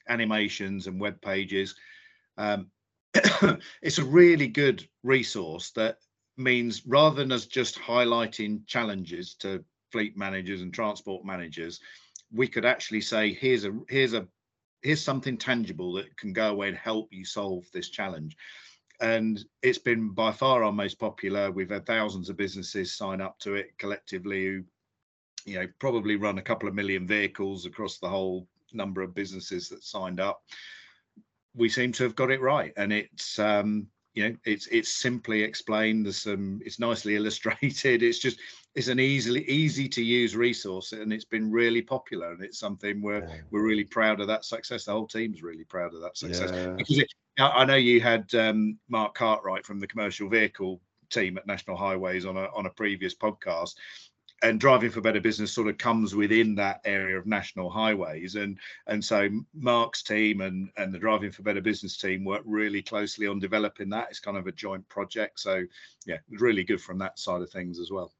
[0.09, 1.75] animations and web pages.
[2.37, 2.71] Um,
[3.83, 5.99] it's a really good resource that
[6.37, 11.81] means rather than us just highlighting challenges to fleet managers and transport managers,
[12.33, 14.27] we could actually say, here's a here's a
[14.83, 18.37] here's something tangible that can go away and help you solve this challenge.
[19.01, 21.51] And it's been by far our most popular.
[21.51, 24.65] We've had thousands of businesses sign up to it collectively who,
[25.47, 29.69] you know, probably run a couple of million vehicles across the whole number of businesses
[29.69, 30.43] that signed up,
[31.55, 32.73] we seem to have got it right.
[32.77, 36.07] And it's um, you know it's it's simply explained.
[36.07, 38.03] There's some it's nicely illustrated.
[38.03, 38.39] It's just
[38.75, 42.33] it's an easily easy to use resource, and it's been really popular.
[42.33, 43.37] And it's something we're yeah.
[43.51, 44.85] we're really proud of that success.
[44.85, 46.71] The whole team's really proud of that success yeah.
[46.77, 51.47] because it, I know you had um, Mark Cartwright from the commercial vehicle team at
[51.47, 53.75] National Highways on a on a previous podcast,
[54.43, 58.37] and driving for better business sort of comes within that area of national highways.
[58.37, 62.83] And and so mark's team and and the driving for better business team work really
[62.83, 64.09] closely on developing that.
[64.11, 65.41] It's kind of a joint project.
[65.41, 65.65] So
[66.07, 68.13] yeah really good from that side of things as well.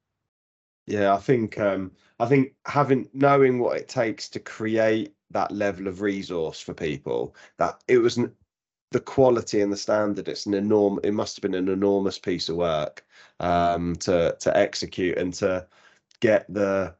[0.87, 5.87] Yeah i think um i think having knowing what it takes to create that level
[5.87, 8.19] of resource for people that it was
[8.91, 12.49] the quality and the standard it's an enormous it must have been an enormous piece
[12.49, 13.05] of work
[13.39, 15.65] um to to execute and to
[16.21, 16.95] get the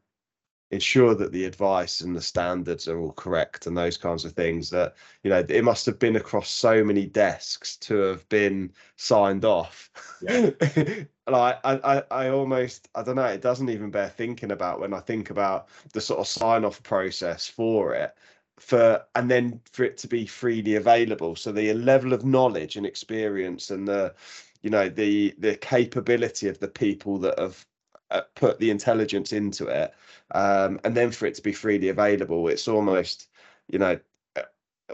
[0.71, 4.69] ensure that the advice and the standards are all correct and those kinds of things
[4.69, 9.43] that you know it must have been across so many desks to have been signed
[9.43, 10.49] off yeah.
[11.27, 14.93] like I, I i almost i don't know it doesn't even bear thinking about when
[14.93, 18.15] i think about the sort of sign off process for it
[18.57, 22.85] for and then for it to be freely available so the level of knowledge and
[22.85, 24.13] experience and the
[24.61, 27.65] you know the the capability of the people that have
[28.11, 29.93] uh, put the intelligence into it
[30.35, 33.29] um, and then for it to be freely available it's almost
[33.67, 33.97] you know
[34.35, 34.41] uh,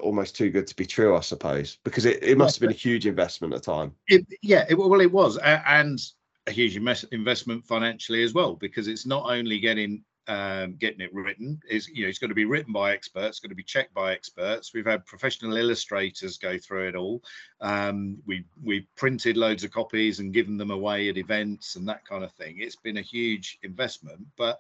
[0.02, 2.80] almost too good to be true i suppose because it, it must have been a
[2.80, 3.92] huge investment at the time.
[4.08, 6.00] It, yeah it, well it was and
[6.48, 6.78] a huge
[7.12, 11.60] investment financially as well because it's not only getting um, getting it written.
[11.70, 14.14] Is you know it's going to be written by experts going to be checked by
[14.14, 14.74] experts.
[14.74, 17.24] We've had professional illustrators go through it all.
[17.62, 22.06] Um, we we printed loads of copies and given them away at events and that
[22.06, 22.58] kind of thing.
[22.60, 24.60] It's been a huge investment but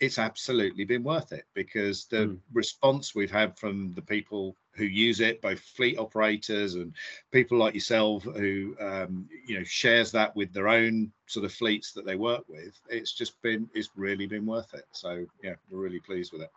[0.00, 2.38] it's absolutely been worth it because the mm.
[2.52, 6.94] response we've had from the people who use it, both fleet operators and
[7.32, 11.92] people like yourself who um, you know shares that with their own sort of fleets
[11.92, 12.80] that they work with.
[12.88, 14.86] It's just been it's really been worth it.
[14.92, 16.50] So yeah, we're really pleased with it.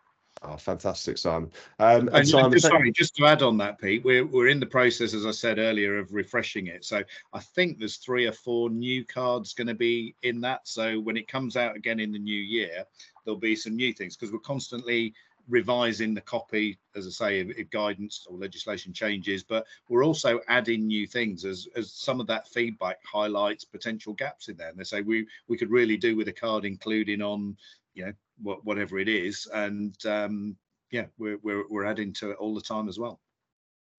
[0.43, 1.51] Oh, fantastic, Simon.
[1.77, 4.59] Um, and, and Simon, just, sorry, just to add on that, Pete, we're we're in
[4.59, 6.83] the process, as I said earlier, of refreshing it.
[6.83, 7.03] So
[7.33, 10.67] I think there's three or four new cards going to be in that.
[10.67, 12.85] So when it comes out again in the new year,
[13.23, 15.13] there'll be some new things because we're constantly
[15.51, 20.39] revising the copy, as I say, if, if, guidance or legislation changes, but we're also
[20.47, 24.69] adding new things as, as some of that feedback highlights potential gaps in there.
[24.69, 27.57] And they say we we could really do with a card including on,
[27.93, 29.47] you know, what, whatever it is.
[29.53, 30.55] And um,
[30.89, 33.19] yeah, we're, we're, we're adding to it all the time as well.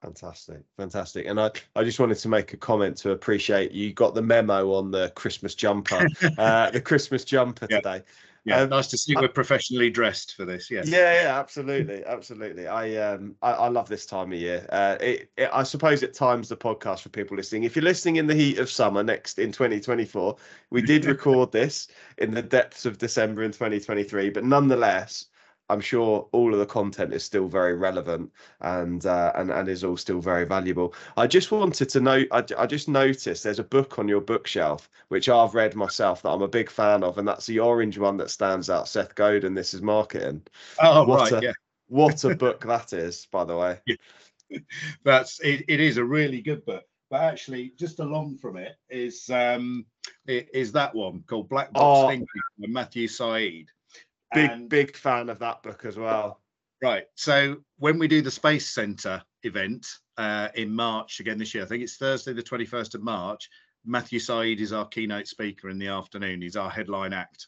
[0.02, 1.26] Fantastic, fantastic.
[1.26, 4.72] And I, I just wanted to make a comment to appreciate you got the memo
[4.72, 7.82] on the Christmas jumper, uh, the Christmas jumper yep.
[7.82, 8.02] today.
[8.44, 10.68] Yeah, Um, nice to see we're professionally dressed for this.
[10.68, 10.88] Yes.
[10.88, 12.66] Yeah, yeah, absolutely, absolutely.
[12.66, 14.66] I um, I, I love this time of year.
[14.68, 17.62] Uh, it, it, I suppose it times the podcast for people listening.
[17.62, 20.36] If you're listening in the heat of summer next in 2024,
[20.70, 21.86] we did record this
[22.18, 25.26] in the depths of December in 2023, but nonetheless,
[25.72, 29.84] I'm sure all of the content is still very relevant and uh, and and is
[29.84, 30.94] all still very valuable.
[31.16, 32.24] I just wanted to know.
[32.30, 36.28] I, I just noticed there's a book on your bookshelf which I've read myself that
[36.30, 38.86] I'm a big fan of, and that's the orange one that stands out.
[38.88, 39.54] Seth Godin.
[39.54, 40.42] This is marketing.
[40.80, 41.42] Oh, What right.
[41.42, 41.52] a- Yeah.
[41.88, 43.78] What a book that is, by the way.
[43.86, 44.58] Yeah.
[45.04, 46.84] That's it, it is a really good book.
[47.10, 49.86] But actually, just along from it is um
[50.26, 52.08] is that one called Black Box Oh.
[52.08, 52.26] Thinking
[52.58, 53.66] by Matthew Syed.
[54.34, 56.40] Big And- big fan of that book as well.
[56.82, 57.04] Right.
[57.14, 61.66] So when we do the Space Centre event uh, in March again this year, I
[61.66, 63.48] think it's Thursday, the 21st of March.
[63.84, 66.42] Matthew Syed is our keynote speaker in the afternoon.
[66.42, 67.46] He's our headline act.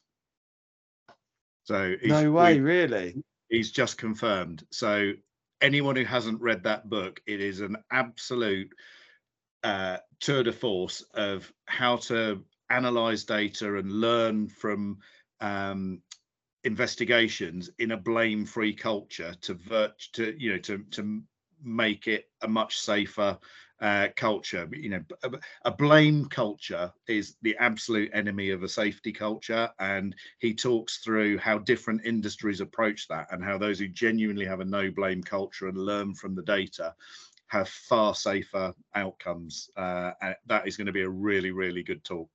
[1.65, 3.23] So No way, we- really.
[3.49, 4.65] he's just confirmed.
[4.71, 5.13] So
[5.61, 8.73] anyone who hasn't read that book, it is an absolute
[9.63, 14.99] uh, tour de force of how to analyze data and learn from
[15.41, 16.03] um,
[16.65, 21.23] investigations in a blame-free culture to vert to you know to to
[21.63, 23.39] make it a much safer
[23.81, 24.69] uh, culture.
[24.73, 25.05] You know,
[25.65, 31.39] a, blame culture is the absolute enemy of a safety culture, and he talks through
[31.39, 35.69] how different industries approach that and how those who genuinely have a no blame culture
[35.69, 36.95] and learn from the data
[37.49, 39.71] have far safer outcomes.
[39.77, 42.29] Uh, and that is going to be a really, really good talk.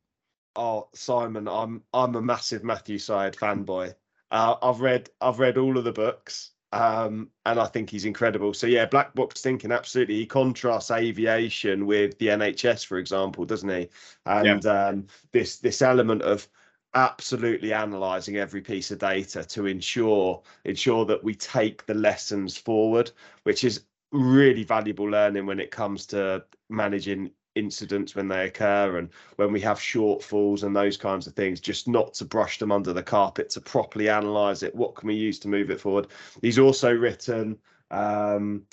[0.56, 3.96] Oh, Simon, I'm I'm a massive Matthew Syed fanboy.
[4.32, 8.54] Uh, I've read I've read all of the books, um, and I think he's incredible.
[8.54, 10.16] So yeah, Black Box Thinking, absolutely.
[10.16, 13.90] He contrasts aviation with the NHS, for example, doesn't he?
[14.26, 16.48] And um, this this element of
[16.96, 23.12] absolutely analysing every piece of data to ensure ensure that we take the lessons forward,
[23.44, 29.10] which is really valuable learning when it comes to managing incidents when they occur and
[29.36, 32.94] when we have shortfalls and those kinds of things just not to brush them under
[32.94, 34.74] the carpet to properly analyze it.
[34.74, 36.08] What can we use to move it forward?
[36.42, 37.58] He's also written
[37.92, 38.64] um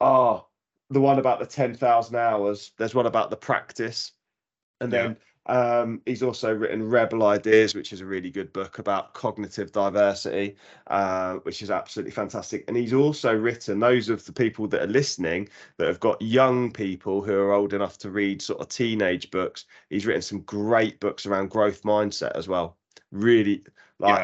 [0.00, 0.46] oh
[0.90, 2.72] the one about the 10,000 hours.
[2.76, 4.12] There's one about the practice.
[4.80, 5.14] And Yeah.
[5.46, 10.56] Um he's also written rebel ideas which is a really good book about cognitive diversity
[10.86, 14.86] uh which is absolutely fantastic and he's also written those of the people that are
[14.86, 19.30] listening that have got young people who are old enough to read sort of teenage
[19.30, 19.66] books.
[19.90, 22.78] He's written some great books around growth mindset as well.
[23.10, 23.64] Really,
[23.98, 24.22] like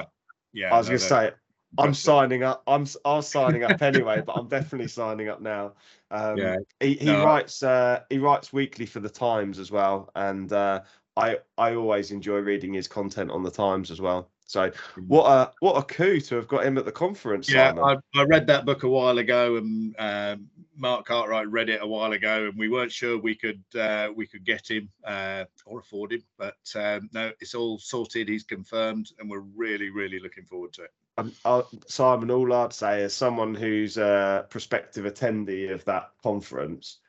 [0.53, 0.71] Yeah.
[0.71, 1.33] I was no, going to say,
[1.79, 2.63] I'm signing up.
[2.67, 5.75] I'm s- I was signing up anyway, but I'm definitely signing up now.
[6.11, 7.17] Um, Yeah, he he no.
[7.17, 10.83] writes uh, he writes weekly for the Times as well, and uh,
[11.19, 14.31] I I always enjoy reading his content on the Times as well.
[14.49, 14.73] So
[15.07, 17.53] what a what a coup to have got him at the conference.
[17.53, 21.83] Yeah, I, I read that book a while ago, and um, Mark Cartwright read it
[21.83, 25.45] a while ago, and we weren't sure we could uh, we could get him uh,
[25.67, 28.31] or afford him, but um, no, it's all sorted.
[28.31, 30.91] He's confirmed, and we're really, really looking forward to it.
[31.19, 37.01] Um, uh, Simon, all I'd say is someone who's a prospective attendee of that conference,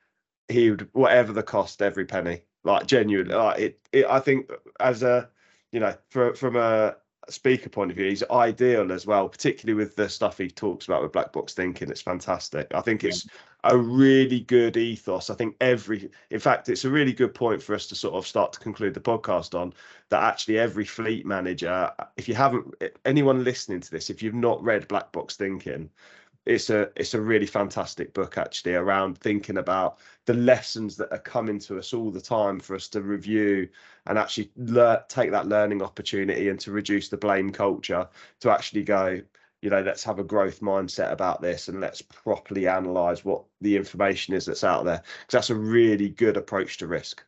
[0.50, 2.42] he would whatever the cost, every penny.
[2.64, 4.06] Like genuinely, like it, it.
[4.06, 4.50] I think
[4.80, 5.30] as a,
[5.72, 6.96] you know, for, from a
[7.30, 9.30] speaker point of view, he's ideal as well.
[9.30, 12.68] Particularly with the stuff he talks about with black box thinking, it's fantastic.
[12.74, 13.10] I think Yeah.
[13.10, 13.28] it's
[13.64, 15.30] a really good ethos.
[15.30, 18.26] I think every, in fact, it's a really good point for us to sort of
[18.26, 19.74] start to conclude the podcast on
[20.10, 22.74] that actually every fleet manager, if you haven't,
[23.06, 25.90] anyone listening to this, if you've not read Black Box Thinking,
[26.50, 31.20] it's a it's a really fantastic book actually around thinking about the lessons that are
[31.20, 33.70] coming to us all the time for us to review
[34.08, 38.08] and actually lear- take that learning opportunity and to reduce the blame culture
[38.40, 39.22] to actually go
[39.62, 43.76] you know let's have a growth mindset about this and let's properly analyze what the
[43.76, 47.24] information is that's out there because that's a really good approach to risk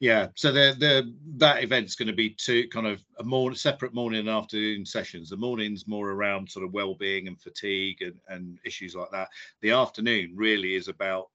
[0.00, 3.94] Yeah, so the the that event's going to be two kind of a more separate
[3.94, 5.30] morning and afternoon sessions.
[5.30, 9.28] The morning's more around sort of well-being and fatigue and, and issues like that.
[9.60, 11.28] The afternoon really is about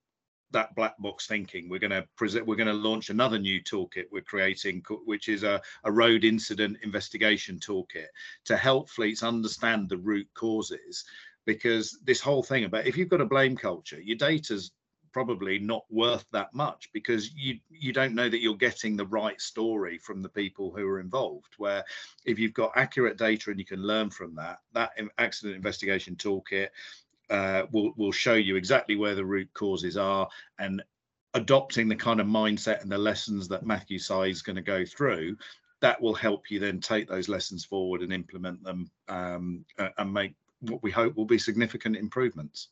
[0.51, 1.69] that black box thinking.
[1.69, 2.45] We're going to present.
[2.45, 6.77] We're going to launch another new toolkit we're creating, which is a, a road incident
[6.83, 8.07] investigation toolkit
[8.45, 11.05] to help fleets understand the root causes.
[11.45, 14.71] Because this whole thing about if you've got a blame culture, your data's
[15.15, 19.39] probably not worth that much because you you don't know that you're getting the right
[19.39, 21.85] story from the people who are involved where
[22.25, 26.67] if you've got accurate data and you can learn from that that accident investigation toolkit
[27.29, 30.27] uh, will will show you exactly where the root causes are
[30.59, 30.83] and
[31.33, 34.83] adopting the kind of mindset and the lessons that Matthew Sy is going to go
[34.83, 35.37] through
[35.79, 39.63] that will help you then take those lessons forward and implement them um,
[39.97, 42.67] and make what we hope will be significant improvements.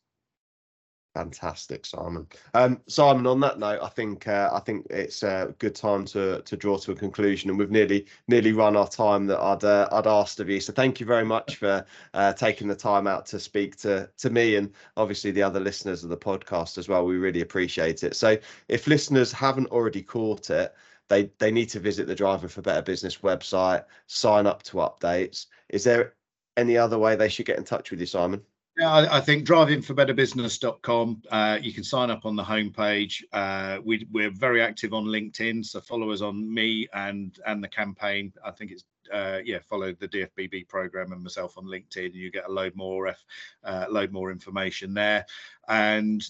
[1.15, 2.27] Fantastic, Simon.
[2.55, 6.41] Um, Simon, on that note, I think uh, I think it's a good time to
[6.41, 9.87] to draw to a conclusion, and we've nearly nearly run our time that I'd uh,
[9.91, 10.59] I'd asked of you.
[10.59, 11.85] So thank you very much for
[12.15, 16.03] uh, taking the time out to speak to to me and obviously the other listeners
[16.03, 17.05] of the podcast as well.
[17.05, 18.15] We really appreciate it.
[18.15, 18.35] So
[18.67, 20.73] if listeners haven't already caught it,
[21.09, 25.45] they they need to visit the Driving for Better Business website, sign up to updates.
[25.69, 26.15] Is there
[26.57, 28.43] any other way they should get in touch with you, Simon?
[28.77, 31.23] Yeah, I, I think drivingforbetterbusiness.com.
[31.29, 33.23] Uh, you can sign up on the homepage.
[33.31, 37.67] Uh, we, we're very active on LinkedIn, so follow us on me and and the
[37.67, 38.33] campaign.
[38.43, 42.15] I think it's uh, yeah, follow the DFBB program and myself on LinkedIn.
[42.15, 43.23] You get a load more F,
[43.63, 45.25] uh, load more information there,
[45.67, 46.23] and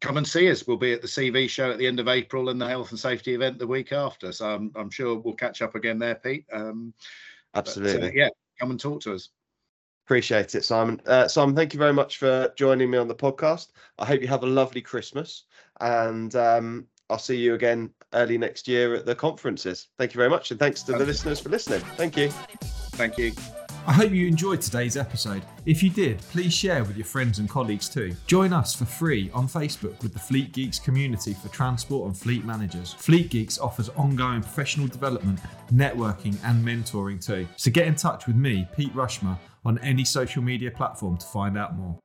[0.00, 0.66] come and see us.
[0.66, 2.98] We'll be at the CV show at the end of April and the health and
[2.98, 4.32] safety event the week after.
[4.32, 6.46] So I'm, I'm sure we'll catch up again there, Pete.
[6.52, 6.92] Um,
[7.54, 8.00] Absolutely.
[8.00, 9.30] But, uh, yeah, come and talk to us.
[10.06, 11.00] Appreciate it, Simon.
[11.04, 13.72] Uh, Simon, thank you very much for joining me on the podcast.
[13.98, 15.46] I hope you have a lovely Christmas,
[15.80, 19.88] and um, I'll see you again early next year at the conferences.
[19.98, 21.80] Thank you very much, and thanks to the listeners for listening.
[21.96, 22.30] Thank you.
[22.92, 23.32] Thank you.
[23.88, 25.42] I hope you enjoyed today's episode.
[25.64, 28.14] If you did, please share with your friends and colleagues too.
[28.28, 32.44] Join us for free on Facebook with the Fleet Geeks community for transport and fleet
[32.44, 32.94] managers.
[32.94, 35.40] Fleet Geeks offers ongoing professional development,
[35.72, 37.46] networking, and mentoring too.
[37.56, 41.58] So get in touch with me, Pete Rushmer, on any social media platform to find
[41.58, 41.98] out more.